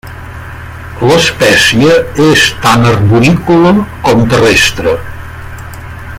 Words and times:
L'espècie 1.09 1.97
és 2.29 2.47
tant 2.65 2.89
arborícola 2.93 3.75
com 4.09 4.27
terrestre. 4.33 4.97